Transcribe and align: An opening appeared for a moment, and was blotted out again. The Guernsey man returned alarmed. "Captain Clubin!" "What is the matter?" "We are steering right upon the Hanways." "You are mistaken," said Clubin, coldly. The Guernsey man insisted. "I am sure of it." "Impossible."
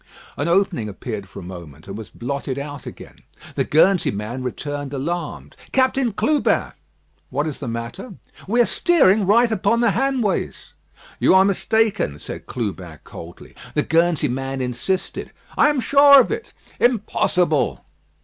An 0.35 0.47
opening 0.47 0.89
appeared 0.89 1.29
for 1.29 1.37
a 1.37 1.43
moment, 1.43 1.87
and 1.87 1.95
was 1.95 2.09
blotted 2.09 2.57
out 2.57 2.87
again. 2.87 3.19
The 3.53 3.63
Guernsey 3.63 4.09
man 4.09 4.41
returned 4.41 4.95
alarmed. 4.95 5.55
"Captain 5.73 6.11
Clubin!" 6.11 6.71
"What 7.29 7.45
is 7.45 7.59
the 7.59 7.67
matter?" 7.67 8.15
"We 8.47 8.61
are 8.61 8.65
steering 8.65 9.27
right 9.27 9.51
upon 9.51 9.81
the 9.81 9.91
Hanways." 9.91 10.73
"You 11.19 11.35
are 11.35 11.45
mistaken," 11.45 12.17
said 12.17 12.47
Clubin, 12.47 12.97
coldly. 13.03 13.53
The 13.75 13.83
Guernsey 13.83 14.27
man 14.27 14.59
insisted. 14.59 15.29
"I 15.55 15.69
am 15.69 15.79
sure 15.79 16.19
of 16.19 16.31
it." 16.31 16.51
"Impossible." 16.79 17.85